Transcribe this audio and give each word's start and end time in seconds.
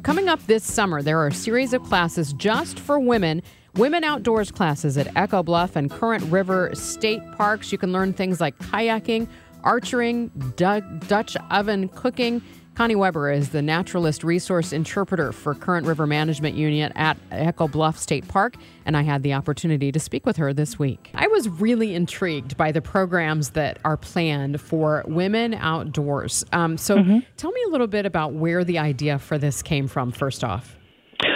Well, 0.00 0.14
coming 0.14 0.30
up 0.30 0.42
this 0.46 0.64
summer, 0.64 1.02
there 1.02 1.18
are 1.18 1.26
a 1.26 1.34
series 1.34 1.74
of 1.74 1.82
classes 1.82 2.32
just 2.32 2.80
for 2.80 2.98
women. 2.98 3.42
Women 3.74 4.02
outdoors 4.02 4.50
classes 4.50 4.96
at 4.96 5.14
Echo 5.14 5.42
Bluff 5.42 5.76
and 5.76 5.90
Current 5.90 6.24
River 6.32 6.70
State 6.72 7.20
Parks. 7.36 7.70
You 7.70 7.76
can 7.76 7.92
learn 7.92 8.14
things 8.14 8.40
like 8.40 8.58
kayaking, 8.60 9.28
archery, 9.62 10.30
du- 10.56 11.00
Dutch 11.06 11.36
oven 11.50 11.90
cooking. 11.90 12.40
Connie 12.80 12.96
Weber 12.96 13.30
is 13.30 13.50
the 13.50 13.60
naturalist 13.60 14.24
resource 14.24 14.72
interpreter 14.72 15.32
for 15.32 15.54
Current 15.54 15.86
River 15.86 16.06
Management 16.06 16.56
Unit 16.56 16.92
at 16.94 17.18
Echo 17.30 17.68
Bluff 17.68 17.98
State 17.98 18.26
Park, 18.26 18.54
and 18.86 18.96
I 18.96 19.02
had 19.02 19.22
the 19.22 19.34
opportunity 19.34 19.92
to 19.92 20.00
speak 20.00 20.24
with 20.24 20.38
her 20.38 20.54
this 20.54 20.78
week. 20.78 21.10
I 21.12 21.26
was 21.26 21.46
really 21.46 21.94
intrigued 21.94 22.56
by 22.56 22.72
the 22.72 22.80
programs 22.80 23.50
that 23.50 23.78
are 23.84 23.98
planned 23.98 24.62
for 24.62 25.04
women 25.06 25.52
outdoors. 25.52 26.42
Um, 26.54 26.78
so 26.78 26.96
tell 27.36 27.52
me 27.52 27.62
a 27.66 27.68
little 27.68 27.86
bit 27.86 28.06
about 28.06 28.32
where 28.32 28.64
the 28.64 28.78
idea 28.78 29.18
for 29.18 29.36
this 29.36 29.60
came 29.60 29.86
from, 29.86 30.10
first 30.10 30.42
off. 30.42 30.74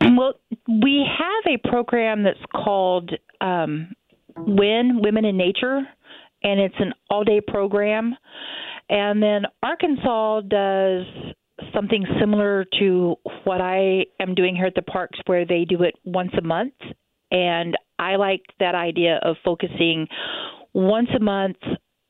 Well, 0.00 0.34
we 0.66 1.06
have 1.16 1.54
a 1.54 1.68
program 1.68 2.24
that's 2.24 2.44
called 2.52 3.12
um, 3.40 3.92
WIN, 4.36 5.00
Women 5.00 5.24
in 5.24 5.36
Nature, 5.36 5.82
and 6.42 6.58
it's 6.58 6.74
an 6.80 6.92
all 7.08 7.22
day 7.22 7.40
program. 7.40 8.16
And 8.88 9.22
then 9.22 9.42
Arkansas 9.62 10.40
does 10.42 11.04
something 11.74 12.06
similar 12.20 12.64
to 12.78 13.16
what 13.44 13.60
I 13.60 14.06
am 14.20 14.34
doing 14.34 14.56
here 14.56 14.66
at 14.66 14.74
the 14.74 14.82
parks, 14.82 15.18
where 15.26 15.44
they 15.44 15.64
do 15.64 15.82
it 15.82 15.94
once 16.04 16.32
a 16.38 16.42
month. 16.42 16.74
And 17.30 17.76
I 17.98 18.16
like 18.16 18.42
that 18.60 18.74
idea 18.74 19.18
of 19.22 19.36
focusing 19.44 20.06
once 20.72 21.08
a 21.14 21.20
month 21.20 21.58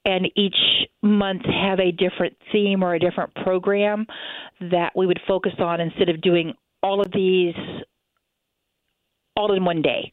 and 0.05 0.27
each 0.37 0.56
month 1.03 1.43
have 1.44 1.81
a 1.81 1.93
different 1.93 2.37
theme 2.53 2.83
or 2.83 2.95
a 2.95 2.99
different 2.99 3.34
program 3.34 4.06
that 4.60 4.93
we 4.97 5.06
would 5.06 5.21
focus 5.27 5.53
on 5.59 5.81
instead 5.81 6.09
of 6.09 6.21
doing 6.21 6.55
all 6.83 7.00
of 7.00 7.10
these 7.12 7.55
all 9.37 9.53
in 9.53 9.65
one 9.65 9.83
day. 9.83 10.10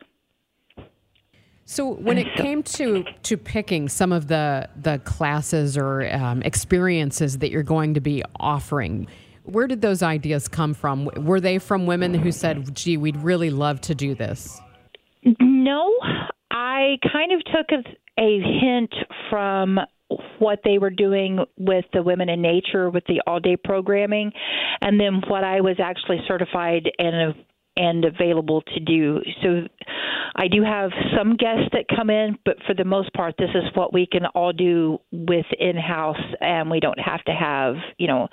So 1.65 1.89
when 1.89 2.17
it 2.17 2.33
came 2.37 2.63
to 2.63 3.03
to 3.23 3.37
picking 3.37 3.89
some 3.89 4.11
of 4.11 4.27
the 4.27 4.69
the 4.81 4.99
classes 4.99 5.77
or 5.77 6.11
um, 6.13 6.41
experiences 6.43 7.39
that 7.39 7.51
you're 7.51 7.63
going 7.63 7.95
to 7.95 8.01
be 8.01 8.23
offering, 8.39 9.07
where 9.43 9.67
did 9.67 9.81
those 9.81 10.01
ideas 10.01 10.47
come 10.47 10.73
from? 10.73 11.09
Were 11.17 11.41
they 11.41 11.57
from 11.59 11.85
women 11.85 12.13
who 12.13 12.31
said, 12.31 12.75
"Gee, 12.75 12.97
we'd 12.97 13.17
really 13.17 13.49
love 13.49 13.81
to 13.81 13.95
do 13.95 14.15
this"? 14.15 14.61
No, 15.41 15.91
I 16.51 16.97
kind 17.11 17.31
of 17.31 17.43
took 17.45 17.71
a, 17.71 18.21
a 18.21 18.39
hint 18.61 18.93
from 19.29 19.79
what 20.37 20.59
they 20.63 20.77
were 20.77 20.91
doing 20.91 21.39
with 21.57 21.85
the 21.93 22.03
Women 22.03 22.29
in 22.29 22.41
Nature 22.41 22.91
with 22.91 23.03
the 23.07 23.21
all 23.25 23.39
day 23.39 23.57
programming, 23.57 24.31
and 24.81 24.99
then 24.99 25.21
what 25.27 25.43
I 25.43 25.61
was 25.61 25.77
actually 25.79 26.19
certified 26.27 26.91
and 26.99 27.33
and 27.77 28.05
available 28.05 28.61
to 28.61 28.79
do. 28.79 29.19
So 29.41 29.67
I 30.35 30.47
do 30.47 30.63
have 30.63 30.91
some 31.17 31.35
guests 31.35 31.69
that 31.73 31.85
come 31.95 32.09
in, 32.09 32.37
but 32.45 32.57
for 32.65 32.73
the 32.73 32.85
most 32.85 33.13
part, 33.13 33.35
this 33.37 33.49
is 33.53 33.63
what 33.73 33.93
we 33.93 34.05
can 34.05 34.25
all 34.27 34.53
do 34.53 34.99
with 35.11 35.45
in 35.59 35.75
house, 35.77 36.21
and 36.41 36.69
we 36.69 36.79
don't 36.79 36.99
have 36.99 37.23
to 37.25 37.31
have 37.31 37.75
you 37.97 38.07
know 38.07 38.27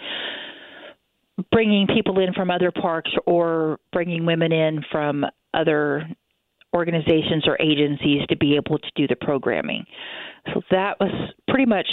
bringing 1.51 1.87
people 1.87 2.21
in 2.21 2.33
from 2.35 2.51
other 2.51 2.71
parks 2.71 3.11
or 3.27 3.79
bringing 3.93 4.27
women 4.27 4.53
in 4.53 4.85
from 4.91 5.25
other 5.55 6.09
organizations 6.75 7.47
or 7.47 7.61
agencies 7.61 8.23
to 8.29 8.37
be 8.37 8.57
able 8.57 8.79
to 8.79 8.91
do 8.97 9.07
the 9.07 9.17
programming. 9.17 9.85
So 10.53 10.63
that 10.71 10.99
was 10.99 11.13
pretty 11.49 11.67
much 11.67 11.89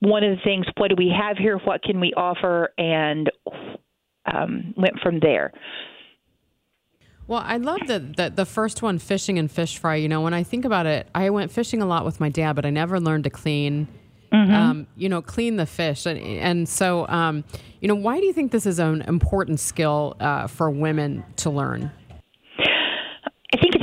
one 0.00 0.22
of 0.22 0.36
the 0.36 0.42
things. 0.44 0.66
What 0.76 0.88
do 0.88 0.94
we 0.96 1.12
have 1.16 1.36
here? 1.36 1.58
What 1.58 1.82
can 1.82 1.98
we 1.98 2.12
offer? 2.14 2.72
And 2.78 3.30
um, 4.32 4.74
went 4.76 5.00
from 5.02 5.18
there. 5.20 5.52
Well, 7.32 7.42
I 7.46 7.56
love 7.56 7.80
the, 7.86 7.98
the 7.98 8.28
the 8.28 8.44
first 8.44 8.82
one, 8.82 8.98
fishing 8.98 9.38
and 9.38 9.50
fish 9.50 9.78
fry. 9.78 9.94
You 9.94 10.06
know, 10.06 10.20
when 10.20 10.34
I 10.34 10.42
think 10.42 10.66
about 10.66 10.84
it, 10.84 11.06
I 11.14 11.30
went 11.30 11.50
fishing 11.50 11.80
a 11.80 11.86
lot 11.86 12.04
with 12.04 12.20
my 12.20 12.28
dad, 12.28 12.52
but 12.52 12.66
I 12.66 12.70
never 12.70 13.00
learned 13.00 13.24
to 13.24 13.30
clean. 13.30 13.88
Um, 14.70 14.86
you 14.96 15.08
know, 15.08 15.22
clean 15.22 15.56
the 15.56 15.64
fish, 15.64 16.04
and 16.04 16.18
and 16.18 16.68
so, 16.68 17.08
um, 17.08 17.44
you 17.80 17.88
know, 17.88 17.94
why 17.94 18.20
do 18.20 18.26
you 18.26 18.34
think 18.34 18.52
this 18.52 18.66
is 18.66 18.78
an 18.78 19.00
important 19.02 19.60
skill 19.60 20.14
uh, 20.20 20.46
for 20.46 20.68
women 20.70 21.24
to 21.36 21.48
learn? 21.48 21.90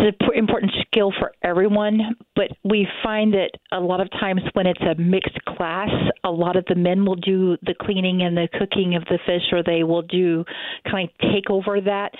It's 0.01 0.17
an 0.21 0.29
important 0.35 0.71
skill 0.81 1.11
for 1.19 1.33
everyone, 1.43 2.15
but 2.35 2.47
we 2.63 2.87
find 3.03 3.33
that 3.33 3.51
a 3.71 3.79
lot 3.79 3.99
of 3.99 4.09
times 4.11 4.41
when 4.53 4.65
it's 4.65 4.81
a 4.81 4.95
mixed 4.99 5.43
class, 5.45 5.89
a 6.23 6.31
lot 6.31 6.55
of 6.55 6.63
the 6.69 6.75
men 6.75 7.05
will 7.05 7.15
do 7.15 7.57
the 7.63 7.75
cleaning 7.79 8.21
and 8.23 8.35
the 8.35 8.47
cooking 8.57 8.95
of 8.95 9.03
the 9.05 9.19
fish, 9.25 9.51
or 9.51 9.61
they 9.61 9.83
will 9.83 10.01
do 10.01 10.45
kind 10.89 11.09
of 11.09 11.31
take 11.33 11.49
over 11.49 11.81
that. 11.81 12.11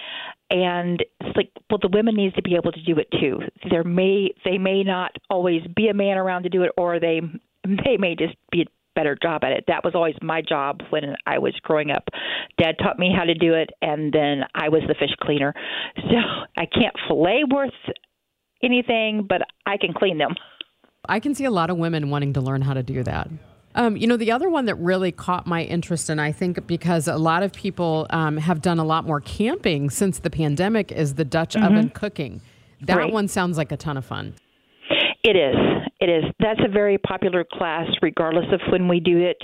And 0.49 0.99
it's 1.21 1.37
like, 1.37 1.51
well, 1.69 1.79
the 1.81 1.89
women 1.93 2.15
needs 2.15 2.35
to 2.35 2.41
be 2.41 2.55
able 2.55 2.71
to 2.71 2.83
do 2.83 2.99
it 2.99 3.07
too. 3.19 3.39
There 3.69 3.83
may 3.83 4.31
they 4.43 4.57
may 4.57 4.83
not 4.83 5.15
always 5.29 5.61
be 5.75 5.87
a 5.87 5.93
man 5.93 6.17
around 6.17 6.43
to 6.43 6.49
do 6.49 6.63
it, 6.63 6.71
or 6.75 6.99
they 6.99 7.21
they 7.63 7.97
may 7.97 8.15
just 8.15 8.35
be 8.51 8.67
better 8.99 9.17
job 9.21 9.43
at 9.43 9.51
it. 9.53 9.63
That 9.67 9.83
was 9.85 9.95
always 9.95 10.15
my 10.21 10.41
job 10.41 10.81
when 10.89 11.15
I 11.25 11.39
was 11.39 11.53
growing 11.63 11.89
up. 11.91 12.03
Dad 12.57 12.75
taught 12.83 12.99
me 12.99 13.13
how 13.17 13.23
to 13.23 13.33
do 13.33 13.53
it, 13.53 13.69
and 13.81 14.11
then 14.11 14.41
I 14.55 14.67
was 14.67 14.81
the 14.87 14.95
fish 14.95 15.15
cleaner. 15.21 15.53
So 15.95 16.17
I 16.57 16.65
can't 16.65 16.95
fillet 17.07 17.43
worth 17.49 17.69
anything, 18.61 19.25
but 19.27 19.41
I 19.65 19.77
can 19.77 19.93
clean 19.93 20.17
them. 20.17 20.35
I 21.07 21.19
can 21.19 21.33
see 21.33 21.45
a 21.45 21.51
lot 21.51 21.69
of 21.69 21.77
women 21.77 22.09
wanting 22.09 22.33
to 22.33 22.41
learn 22.41 22.61
how 22.61 22.73
to 22.73 22.83
do 22.83 23.03
that. 23.03 23.29
Um, 23.75 23.95
you 23.95 24.07
know, 24.07 24.17
the 24.17 24.31
other 24.31 24.49
one 24.49 24.65
that 24.65 24.75
really 24.75 25.11
caught 25.11 25.47
my 25.47 25.63
interest, 25.63 26.09
and 26.09 26.19
I 26.19 26.31
think 26.31 26.67
because 26.67 27.07
a 27.07 27.17
lot 27.17 27.43
of 27.43 27.53
people 27.53 28.07
um, 28.09 28.35
have 28.37 28.61
done 28.61 28.79
a 28.79 28.83
lot 28.83 29.05
more 29.05 29.21
camping 29.21 29.89
since 29.89 30.19
the 30.19 30.29
pandemic, 30.29 30.91
is 30.91 31.15
the 31.15 31.25
Dutch 31.25 31.55
oven 31.55 31.89
cooking. 31.89 32.41
That 32.81 32.97
Right. 32.97 33.13
one 33.13 33.27
sounds 33.27 33.57
like 33.57 33.71
a 33.71 33.77
ton 33.77 33.95
of 33.95 34.05
fun. 34.05 34.33
It 35.23 35.35
is. 35.35 35.55
It 35.99 36.09
is. 36.09 36.23
That's 36.39 36.61
a 36.65 36.71
very 36.71 36.97
popular 36.97 37.43
class, 37.43 37.87
regardless 38.01 38.45
of 38.53 38.61
when 38.71 38.87
we 38.87 38.99
do 38.99 39.17
it. 39.17 39.37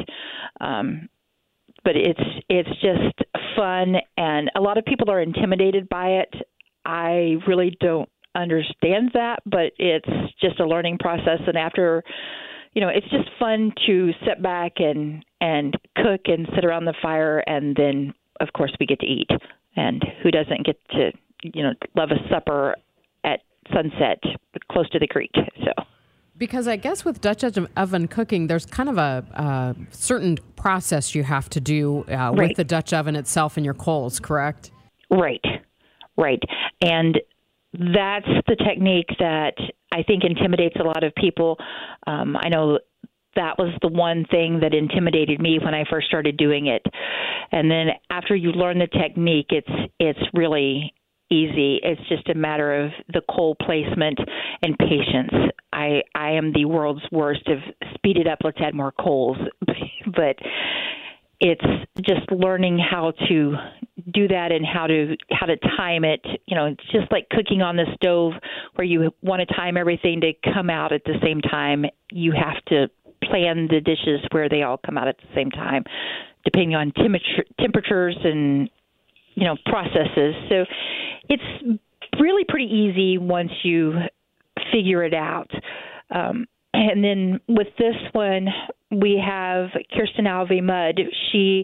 Um, 0.61 1.09
but 1.83 1.95
it's 1.95 2.19
it's 2.49 2.69
just 2.81 3.19
fun, 3.55 3.95
and 4.17 4.49
a 4.55 4.61
lot 4.61 4.77
of 4.77 4.85
people 4.85 5.11
are 5.11 5.21
intimidated 5.21 5.89
by 5.89 6.07
it. 6.07 6.33
I 6.85 7.35
really 7.47 7.75
don't 7.79 8.09
understand 8.35 9.11
that, 9.13 9.39
but 9.45 9.73
it's 9.77 10.09
just 10.41 10.59
a 10.59 10.65
learning 10.65 10.97
process, 10.99 11.39
and 11.45 11.57
after 11.57 12.03
you 12.73 12.81
know, 12.81 12.89
it's 12.89 13.09
just 13.09 13.29
fun 13.39 13.71
to 13.87 14.11
sit 14.25 14.41
back 14.41 14.73
and 14.77 15.23
and 15.41 15.73
cook 15.95 16.21
and 16.25 16.47
sit 16.55 16.65
around 16.65 16.85
the 16.85 16.95
fire, 17.01 17.39
and 17.47 17.75
then 17.75 18.13
of 18.39 18.49
course 18.53 18.73
we 18.79 18.85
get 18.85 18.99
to 19.01 19.07
eat. 19.07 19.29
And 19.77 20.03
who 20.23 20.31
doesn't 20.31 20.65
get 20.65 20.79
to 20.91 21.11
you 21.43 21.63
know 21.63 21.73
love 21.95 22.09
a 22.11 22.29
supper 22.29 22.75
at 23.23 23.41
sunset 23.73 24.21
close 24.71 24.89
to 24.91 24.99
the 24.99 25.07
creek? 25.07 25.31
So. 25.35 25.71
Because 26.37 26.67
I 26.67 26.75
guess 26.75 27.05
with 27.05 27.21
Dutch 27.21 27.43
oven 27.43 28.07
cooking, 28.07 28.47
there's 28.47 28.65
kind 28.65 28.89
of 28.89 28.97
a, 28.97 29.25
a 29.33 29.75
certain 29.91 30.37
process 30.55 31.15
you 31.15 31.23
have 31.23 31.49
to 31.51 31.61
do 31.61 32.03
uh, 32.09 32.31
right. 32.31 32.49
with 32.49 32.57
the 32.57 32.63
Dutch 32.63 32.91
oven 32.91 33.15
itself 33.15 33.55
and 33.55 33.65
your 33.65 33.73
coals, 33.73 34.19
correct? 34.19 34.71
Right, 35.09 35.43
right. 36.17 36.41
And 36.81 37.19
that's 37.73 38.27
the 38.47 38.55
technique 38.55 39.09
that 39.19 39.53
I 39.91 40.03
think 40.03 40.23
intimidates 40.23 40.75
a 40.79 40.83
lot 40.83 41.03
of 41.03 41.13
people. 41.15 41.57
Um, 42.05 42.35
I 42.35 42.49
know 42.49 42.79
that 43.35 43.57
was 43.57 43.73
the 43.81 43.87
one 43.87 44.25
thing 44.31 44.59
that 44.61 44.73
intimidated 44.73 45.39
me 45.39 45.59
when 45.63 45.73
I 45.73 45.83
first 45.89 46.07
started 46.07 46.37
doing 46.37 46.67
it. 46.67 46.85
And 47.51 47.69
then 47.69 47.87
after 48.09 48.35
you 48.35 48.51
learn 48.51 48.79
the 48.79 48.87
technique, 48.87 49.47
it's 49.49 49.91
it's 49.99 50.19
really 50.33 50.93
easy. 51.31 51.79
It's 51.83 52.01
just 52.09 52.29
a 52.29 52.35
matter 52.35 52.83
of 52.83 52.91
the 53.13 53.21
coal 53.29 53.55
placement 53.55 54.19
and 54.61 54.77
patience. 54.77 55.51
I 55.73 56.01
I 56.13 56.31
am 56.31 56.53
the 56.53 56.65
world's 56.65 57.05
worst 57.11 57.47
of 57.47 57.59
speed 57.95 58.17
it 58.17 58.27
up, 58.27 58.39
let's 58.43 58.59
add 58.59 58.73
more 58.73 58.91
coals. 58.91 59.37
but 60.05 60.37
it's 61.39 61.65
just 61.97 62.31
learning 62.31 62.79
how 62.79 63.11
to 63.27 63.55
do 64.13 64.27
that 64.27 64.51
and 64.51 64.65
how 64.65 64.87
to 64.87 65.15
how 65.31 65.45
to 65.45 65.57
time 65.77 66.03
it 66.03 66.21
you 66.45 66.55
know 66.55 66.65
it's 66.65 66.91
just 66.91 67.11
like 67.11 67.27
cooking 67.29 67.61
on 67.61 67.75
the 67.75 67.85
stove 67.95 68.33
where 68.75 68.85
you 68.85 69.11
want 69.21 69.41
to 69.45 69.55
time 69.55 69.77
everything 69.77 70.21
to 70.21 70.31
come 70.53 70.69
out 70.69 70.93
at 70.93 71.03
the 71.05 71.15
same 71.23 71.41
time 71.41 71.85
you 72.11 72.31
have 72.31 72.63
to 72.65 72.87
plan 73.23 73.67
the 73.69 73.81
dishes 73.81 74.21
where 74.31 74.47
they 74.47 74.61
all 74.61 74.79
come 74.85 74.97
out 74.97 75.07
at 75.07 75.17
the 75.17 75.27
same 75.35 75.49
time 75.49 75.83
depending 76.43 76.75
on 76.75 76.91
temperature 76.91 77.43
temperatures 77.59 78.17
and 78.23 78.69
you 79.35 79.45
know 79.45 79.55
processes 79.65 80.35
so 80.49 80.65
it's 81.29 81.79
really 82.19 82.43
pretty 82.47 82.65
easy 82.65 83.17
once 83.17 83.51
you 83.63 83.93
figure 84.71 85.03
it 85.03 85.13
out 85.13 85.49
um, 86.11 86.45
and 86.75 87.03
then 87.03 87.39
with 87.47 87.67
this 87.77 87.95
one, 88.11 88.47
we 88.91 89.21
have 89.25 89.69
Kirsten 89.95 90.25
Alvey 90.25 90.61
Mudd. 90.61 90.99
She 91.31 91.63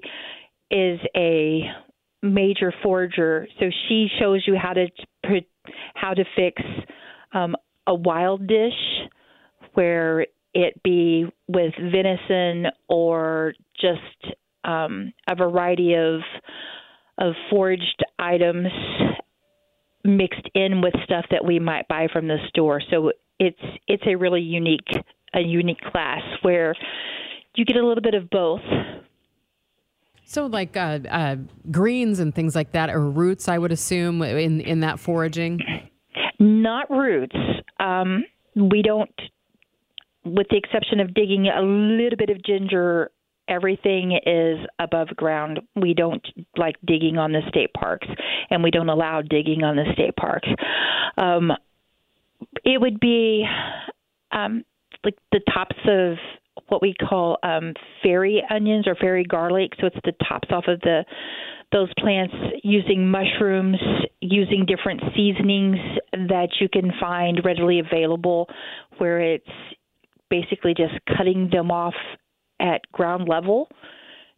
is 0.69 0.99
a 1.15 1.63
major 2.21 2.73
forager, 2.81 3.47
so 3.59 3.65
she 3.87 4.07
shows 4.19 4.43
you 4.47 4.55
how 4.55 4.73
to 4.73 4.87
how 5.93 6.13
to 6.13 6.23
fix 6.35 6.61
um, 7.33 7.55
a 7.87 7.93
wild 7.93 8.47
dish, 8.47 8.73
where 9.73 10.25
it 10.53 10.81
be 10.83 11.25
with 11.47 11.73
venison 11.77 12.71
or 12.87 13.53
just 13.79 14.33
um, 14.63 15.13
a 15.27 15.35
variety 15.35 15.95
of 15.95 16.21
of 17.17 17.33
foraged 17.49 18.03
items 18.19 18.67
mixed 20.03 20.49
in 20.55 20.81
with 20.81 20.93
stuff 21.03 21.25
that 21.31 21.45
we 21.45 21.59
might 21.59 21.87
buy 21.87 22.07
from 22.11 22.27
the 22.27 22.37
store. 22.49 22.81
So 22.89 23.11
it's 23.39 23.59
it's 23.87 24.03
a 24.05 24.15
really 24.15 24.41
unique 24.41 24.87
a 25.33 25.41
unique 25.41 25.81
class 25.81 26.21
where 26.41 26.75
you 27.55 27.65
get 27.65 27.77
a 27.77 27.85
little 27.85 28.01
bit 28.01 28.13
of 28.13 28.29
both. 28.29 28.61
So, 30.23 30.45
like 30.45 30.77
uh, 30.77 30.99
uh, 31.09 31.35
greens 31.69 32.19
and 32.19 32.33
things 32.33 32.55
like 32.55 32.71
that, 32.71 32.89
or 32.89 33.01
roots, 33.01 33.49
I 33.49 33.57
would 33.57 33.71
assume 33.71 34.21
in 34.21 34.61
in 34.61 34.79
that 34.79 34.99
foraging. 34.99 35.59
Not 36.39 36.89
roots. 36.89 37.35
Um, 37.79 38.23
we 38.55 38.81
don't, 38.81 39.11
with 40.23 40.47
the 40.49 40.57
exception 40.57 40.99
of 40.99 41.13
digging 41.13 41.47
a 41.47 41.61
little 41.61 42.17
bit 42.17 42.29
of 42.29 42.41
ginger. 42.43 43.11
Everything 43.51 44.17
is 44.25 44.65
above 44.79 45.09
ground. 45.09 45.59
We 45.75 45.93
don't 45.93 46.25
like 46.55 46.77
digging 46.85 47.17
on 47.17 47.33
the 47.33 47.41
state 47.49 47.73
parks, 47.73 48.07
and 48.49 48.63
we 48.63 48.71
don't 48.71 48.89
allow 48.89 49.21
digging 49.21 49.63
on 49.63 49.75
the 49.75 49.83
state 49.93 50.15
parks. 50.15 50.47
Um, 51.17 51.51
it 52.63 52.79
would 52.79 52.99
be 53.01 53.45
um, 54.31 54.63
like 55.03 55.17
the 55.33 55.41
tops 55.53 55.75
of 55.85 56.17
what 56.69 56.81
we 56.81 56.93
call 56.93 57.37
um, 57.43 57.73
fairy 58.01 58.41
onions 58.49 58.87
or 58.87 58.95
fairy 58.95 59.25
garlic. 59.25 59.73
So 59.79 59.87
it's 59.87 59.97
the 60.05 60.13
tops 60.27 60.49
off 60.51 60.65
of 60.67 60.79
the 60.81 61.03
those 61.71 61.89
plants 61.97 62.33
using 62.63 63.09
mushrooms, 63.09 63.77
using 64.19 64.65
different 64.65 65.01
seasonings 65.15 65.77
that 66.11 66.49
you 66.59 66.67
can 66.67 66.91
find 66.99 67.39
readily 67.45 67.79
available, 67.79 68.49
where 68.97 69.21
it's 69.21 69.45
basically 70.29 70.73
just 70.73 70.93
cutting 71.17 71.49
them 71.51 71.71
off 71.71 71.93
at 72.61 72.81
ground 72.91 73.27
level. 73.27 73.67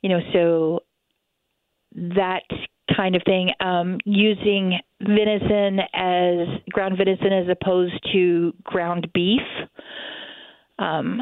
You 0.01 0.09
know, 0.09 0.19
so 0.33 0.79
that 1.93 2.43
kind 2.95 3.15
of 3.15 3.21
thing, 3.25 3.51
um, 3.59 3.99
using 4.05 4.79
venison 5.01 5.79
as 5.93 6.47
ground 6.71 6.97
venison 6.97 7.31
as 7.33 7.47
opposed 7.49 7.93
to 8.13 8.53
ground 8.63 9.07
beef. 9.13 9.41
Um, 10.79 11.21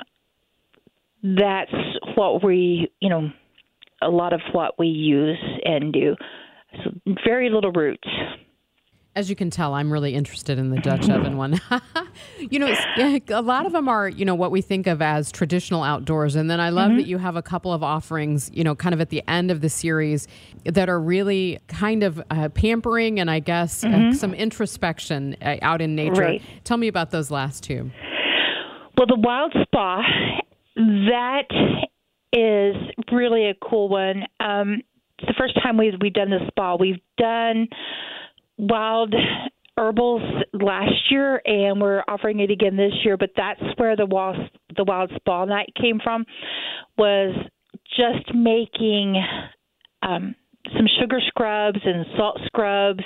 that's 1.24 1.72
what 2.16 2.44
we, 2.44 2.92
you 3.00 3.10
know, 3.10 3.30
a 4.02 4.10
lot 4.10 4.34
of 4.34 4.42
what 4.52 4.80
we 4.80 4.88
use 4.88 5.38
and 5.64 5.94
do. 5.94 6.16
So 6.84 6.92
very 7.26 7.50
little 7.50 7.72
roots. 7.72 8.08
As 9.14 9.30
you 9.30 9.36
can 9.36 9.50
tell, 9.50 9.74
I'm 9.74 9.92
really 9.92 10.16
interested 10.16 10.58
in 10.58 10.70
the 10.70 10.80
Dutch 10.80 11.10
oven 11.10 11.36
one. 11.36 11.60
you 12.40 12.60
know, 12.60 12.74
a 13.28 13.42
lot 13.42 13.66
of 13.66 13.74
them 13.74 13.90
are, 13.90 14.08
you 14.08 14.24
know, 14.24 14.36
what 14.36 14.52
we 14.52 14.62
think 14.62 14.88
of 14.88 15.02
as 15.02 15.34
traditional 15.34 15.84
outdoors. 15.84 16.38
And 16.38 16.50
then 16.50 16.62
I 16.62 16.70
love 16.70 16.90
mm-hmm. 16.92 17.00
that 17.00 17.08
you 17.08 17.18
have 17.18 17.36
a 17.36 17.42
couple 17.42 17.74
of 17.74 17.84
offerings, 17.84 18.50
you 18.54 18.64
know, 18.64 18.74
kind 18.74 18.94
of 18.94 19.02
at 19.02 19.10
the 19.10 19.22
end 19.28 19.52
of 19.52 19.60
the 19.60 19.68
series 19.68 20.30
that 20.64 20.88
are 20.88 21.00
really 21.00 21.60
kind 21.68 22.04
of 22.04 22.24
uh, 22.32 22.48
pampering 22.50 23.20
and 23.20 23.30
I 23.30 23.40
guess 23.40 23.84
uh, 23.84 23.90
mm-hmm. 23.90 24.10
uh, 24.12 24.14
some 24.14 24.34
introspection 24.34 25.36
uh, 25.42 25.58
out 25.62 25.82
in 25.82 25.94
nature. 25.94 26.22
Right. 26.22 26.42
Tell 26.64 26.78
me 26.78 26.88
about 26.88 27.12
those 27.12 27.30
last 27.30 27.64
two. 27.64 27.92
Well, 28.98 29.08
the 29.08 29.20
Wild 29.20 29.54
Spa, 29.64 30.04
that 30.78 31.50
is 32.32 32.76
really 33.12 33.50
a 33.50 33.56
cool 33.56 33.90
one. 33.90 34.24
Um, 34.40 34.84
it's 35.20 35.28
the 35.28 35.34
first 35.38 35.56
time 35.62 35.78
we've, 35.78 35.96
we've 36.00 36.14
done 36.14 36.30
the 36.30 36.40
spa. 36.48 36.76
We've 36.76 37.02
done 37.18 37.68
wild 38.62 39.14
herbals 39.78 40.22
last 40.54 41.10
year, 41.10 41.42
and 41.44 41.82
we're 41.82 42.04
offering 42.08 42.40
it 42.40 42.52
again 42.52 42.78
this 42.78 42.94
year. 43.04 43.18
But 43.18 43.32
that's 43.36 43.62
where 43.78 43.96
the 43.96 44.06
wild, 44.06 44.38
the 44.78 44.84
wild 44.84 45.12
spa 45.16 45.46
night 45.46 45.74
came 45.80 46.00
from, 46.02 46.26
was 46.98 47.36
just 47.98 48.34
making 48.34 49.22
um, 50.04 50.36
some 50.78 50.88
sugar 51.00 51.20
scrubs 51.28 51.80
and 51.84 52.06
salt 52.18 52.40
scrubs 52.46 53.04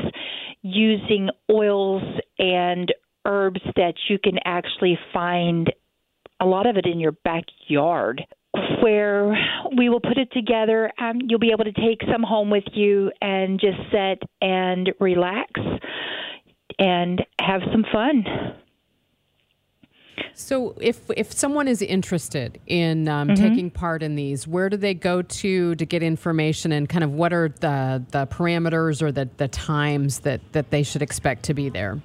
using 0.61 1.29
oils 1.51 2.03
and 2.37 2.93
herbs 3.25 3.61
that 3.75 3.93
you 4.09 4.19
can 4.19 4.37
actually 4.45 4.99
find 5.13 5.71
a 6.41 6.45
lot 6.45 6.67
of 6.67 6.75
it 6.75 6.85
in 6.85 6.99
your 6.99 7.13
backyard 7.23 8.23
where 8.81 9.35
we 9.77 9.89
will 9.89 9.99
put 9.99 10.17
it 10.17 10.31
together. 10.31 10.91
Um, 10.99 11.19
you'll 11.27 11.39
be 11.39 11.51
able 11.51 11.65
to 11.65 11.73
take 11.73 12.01
some 12.11 12.23
home 12.23 12.49
with 12.49 12.63
you 12.73 13.11
and 13.21 13.59
just 13.59 13.77
sit 13.91 14.23
and 14.41 14.91
relax 14.99 15.51
and 16.79 17.21
have 17.39 17.61
some 17.71 17.85
fun. 17.91 18.25
So, 20.33 20.75
if 20.81 21.09
if 21.15 21.31
someone 21.31 21.67
is 21.67 21.81
interested 21.81 22.59
in 22.67 23.07
um, 23.07 23.29
mm-hmm. 23.29 23.41
taking 23.41 23.71
part 23.71 24.03
in 24.03 24.15
these, 24.15 24.47
where 24.47 24.69
do 24.69 24.77
they 24.77 24.93
go 24.93 25.21
to 25.21 25.75
to 25.75 25.85
get 25.85 26.03
information, 26.03 26.71
and 26.71 26.89
kind 26.89 27.03
of 27.03 27.11
what 27.11 27.33
are 27.33 27.49
the 27.59 28.03
the 28.11 28.27
parameters 28.27 29.01
or 29.01 29.11
the 29.11 29.29
the 29.37 29.47
times 29.47 30.19
that 30.19 30.41
that 30.51 30.71
they 30.71 30.83
should 30.83 31.01
expect 31.01 31.43
to 31.43 31.53
be 31.53 31.69
there? 31.69 32.01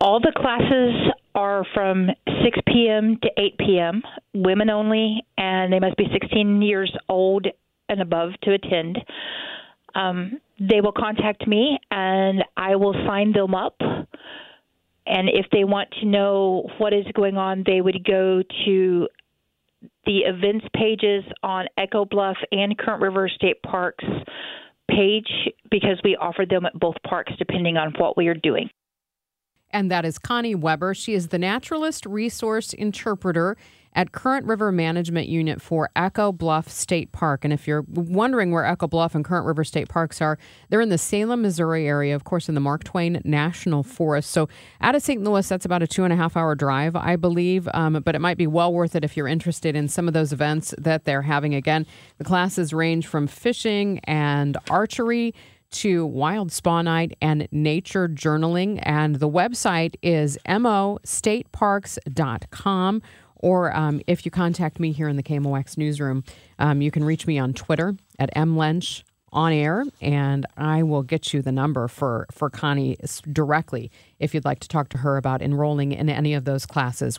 All 0.00 0.20
the 0.20 0.32
classes 0.36 1.12
are 1.34 1.64
from 1.74 2.08
6 2.26 2.58
p.m. 2.66 3.18
to 3.22 3.30
8 3.36 3.58
p.m., 3.58 4.02
women 4.34 4.70
only, 4.70 5.24
and 5.36 5.72
they 5.72 5.80
must 5.80 5.96
be 5.96 6.06
16 6.12 6.62
years 6.62 6.94
old 7.08 7.46
and 7.88 8.00
above 8.00 8.30
to 8.42 8.52
attend. 8.54 8.98
Um, 9.94 10.40
they 10.58 10.80
will 10.80 10.92
contact 10.92 11.46
me 11.46 11.78
and 11.90 12.44
I 12.56 12.76
will 12.76 12.94
sign 13.06 13.32
them 13.32 13.54
up. 13.54 13.76
And 15.06 15.28
if 15.28 15.46
they 15.52 15.64
want 15.64 15.90
to 16.00 16.06
know 16.06 16.68
what 16.78 16.92
is 16.92 17.04
going 17.14 17.36
on, 17.36 17.62
they 17.66 17.80
would 17.80 18.04
go 18.04 18.42
to 18.64 19.08
the 20.06 20.18
events 20.20 20.66
pages 20.74 21.24
on 21.42 21.66
Echo 21.76 22.04
Bluff 22.04 22.36
and 22.52 22.76
Current 22.78 23.02
River 23.02 23.28
State 23.28 23.62
Parks 23.62 24.04
page 24.90 25.28
because 25.70 25.98
we 26.04 26.16
offer 26.16 26.44
them 26.48 26.66
at 26.66 26.78
both 26.78 26.96
parks 27.06 27.32
depending 27.38 27.76
on 27.76 27.92
what 27.98 28.16
we 28.16 28.28
are 28.28 28.34
doing. 28.34 28.70
And 29.74 29.90
that 29.90 30.06
is 30.06 30.18
Connie 30.18 30.54
Weber. 30.54 30.94
She 30.94 31.12
is 31.14 31.28
the 31.28 31.38
naturalist 31.38 32.06
resource 32.06 32.72
interpreter 32.72 33.56
at 33.96 34.12
Current 34.12 34.46
River 34.46 34.72
Management 34.72 35.28
Unit 35.28 35.60
for 35.60 35.90
Echo 35.94 36.32
Bluff 36.32 36.68
State 36.68 37.12
Park. 37.12 37.44
And 37.44 37.52
if 37.52 37.68
you're 37.68 37.84
wondering 37.88 38.50
where 38.50 38.64
Echo 38.64 38.86
Bluff 38.86 39.14
and 39.14 39.24
Current 39.24 39.46
River 39.46 39.64
State 39.64 39.88
Parks 39.88 40.20
are, 40.20 40.38
they're 40.68 40.80
in 40.80 40.88
the 40.88 40.98
Salem, 40.98 41.42
Missouri 41.42 41.86
area, 41.86 42.14
of 42.14 42.24
course, 42.24 42.48
in 42.48 42.54
the 42.54 42.60
Mark 42.60 42.84
Twain 42.84 43.20
National 43.24 43.82
Forest. 43.82 44.30
So 44.30 44.48
out 44.80 44.94
of 44.94 45.02
St. 45.02 45.22
Louis, 45.22 45.48
that's 45.48 45.64
about 45.64 45.82
a 45.82 45.86
two 45.86 46.04
and 46.04 46.12
a 46.12 46.16
half 46.16 46.36
hour 46.36 46.54
drive, 46.54 46.96
I 46.96 47.16
believe. 47.16 47.68
Um, 47.74 48.00
but 48.04 48.14
it 48.14 48.20
might 48.20 48.38
be 48.38 48.46
well 48.46 48.72
worth 48.72 48.96
it 48.96 49.04
if 49.04 49.16
you're 49.16 49.28
interested 49.28 49.76
in 49.76 49.88
some 49.88 50.08
of 50.08 50.14
those 50.14 50.32
events 50.32 50.74
that 50.78 51.04
they're 51.04 51.22
having. 51.22 51.54
Again, 51.54 51.86
the 52.18 52.24
classes 52.24 52.72
range 52.72 53.06
from 53.06 53.26
fishing 53.26 54.00
and 54.04 54.56
archery 54.70 55.34
to 55.74 56.06
wild 56.06 56.50
spa 56.52 56.80
night 56.82 57.16
and 57.20 57.46
nature 57.52 58.08
journaling. 58.08 58.80
And 58.82 59.16
the 59.16 59.28
website 59.28 59.96
is 60.02 60.38
mostateparks.com. 60.46 63.02
Or 63.36 63.76
um, 63.76 64.00
if 64.06 64.24
you 64.24 64.30
contact 64.30 64.80
me 64.80 64.92
here 64.92 65.08
in 65.08 65.16
the 65.16 65.22
KMOX 65.22 65.76
newsroom, 65.76 66.24
um, 66.58 66.80
you 66.80 66.90
can 66.90 67.04
reach 67.04 67.26
me 67.26 67.38
on 67.38 67.52
Twitter 67.52 67.94
at 68.18 68.34
mlench 68.34 69.02
on 69.34 69.52
air, 69.52 69.84
and 70.00 70.46
I 70.56 70.84
will 70.84 71.02
get 71.02 71.34
you 71.34 71.42
the 71.42 71.52
number 71.52 71.88
for, 71.88 72.26
for 72.30 72.48
Connie 72.48 72.96
directly 73.30 73.90
if 74.20 74.32
you'd 74.32 74.44
like 74.44 74.60
to 74.60 74.68
talk 74.68 74.88
to 74.90 74.98
her 74.98 75.16
about 75.16 75.42
enrolling 75.42 75.92
in 75.92 76.08
any 76.08 76.34
of 76.34 76.44
those 76.44 76.64
classes. 76.64 77.18